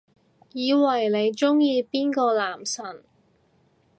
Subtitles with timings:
[0.53, 3.03] 以為你鍾意邊個男神